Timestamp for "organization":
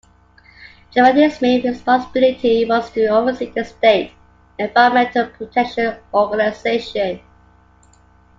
6.11-7.21